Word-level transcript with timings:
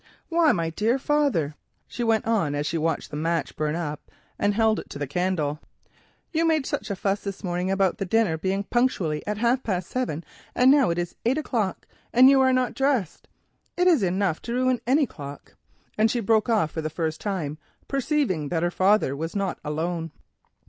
"Why, 0.29 0.51
my 0.51 0.71
dear 0.71 0.97
father," 0.97 1.53
she 1.87 2.03
went 2.03 2.25
on 2.25 2.55
as 2.55 2.65
she 2.65 2.75
watched 2.75 3.11
the 3.11 3.17
candle 3.21 3.53
burn 3.55 3.75
up, 3.75 4.09
"you 6.31 6.43
made 6.43 6.65
such 6.65 6.89
a 6.89 6.95
fuss 6.95 7.19
this 7.19 7.43
morning 7.43 7.69
about 7.69 7.99
the 7.99 8.05
dinner 8.05 8.35
being 8.35 8.63
punctually 8.63 9.21
at 9.27 9.37
half 9.37 9.61
past 9.61 9.91
seven, 9.91 10.23
and 10.55 10.71
now 10.71 10.89
it 10.89 10.97
is 10.97 11.15
eight 11.23 11.37
o'clock 11.37 11.85
and 12.11 12.31
you 12.31 12.41
are 12.41 12.51
not 12.51 12.73
dressed. 12.73 13.27
It 13.77 13.85
is 13.85 14.01
enough 14.01 14.41
to 14.41 14.53
ruin 14.53 14.81
any 14.87 15.05
cook," 15.05 15.55
and 15.99 16.09
she 16.09 16.19
broke 16.19 16.49
off 16.49 16.71
for 16.71 16.81
the 16.81 16.89
first 16.89 17.21
time, 17.21 17.59
seeing 17.99 18.49
that 18.49 18.63
her 18.63 18.71
father 18.71 19.15
was 19.15 19.35
not 19.35 19.59
alone. 19.63 20.09